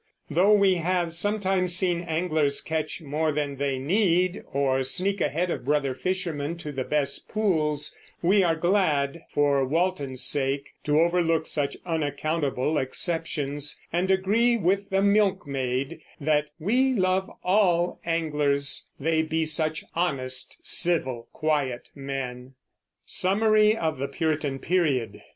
Though 0.31 0.53
we 0.53 0.73
have 0.77 1.13
sometimes 1.13 1.75
seen 1.75 2.01
anglers 2.01 2.59
catch 2.59 3.03
more 3.03 3.31
than 3.31 3.57
they 3.57 3.77
need, 3.77 4.41
or 4.51 4.81
sneak 4.81 5.21
ahead 5.21 5.51
of 5.51 5.63
brother 5.63 5.93
fishermen 5.93 6.57
to 6.57 6.71
the 6.71 6.83
best 6.83 7.29
pools, 7.29 7.95
we 8.19 8.41
are 8.41 8.55
glad, 8.55 9.21
for 9.31 9.63
Walton's 9.63 10.23
sake, 10.23 10.71
to 10.85 10.99
overlook 10.99 11.45
such 11.45 11.77
unaccountable 11.85 12.79
exceptions, 12.79 13.79
and 13.93 14.09
agree 14.09 14.57
with 14.57 14.89
the 14.89 15.03
milkmaid 15.03 16.01
that 16.19 16.47
"we 16.59 16.93
love 16.95 17.29
all 17.43 17.99
anglers, 18.03 18.89
they 18.99 19.21
be 19.21 19.45
such 19.45 19.83
honest, 19.93 20.57
civil, 20.63 21.27
quiet 21.31 21.89
men." 21.93 22.55
SUMMARY 23.05 23.77
OF 23.77 23.99
THE 23.99 24.07
PURITAN 24.07 24.57
PERIOD. 24.61 25.21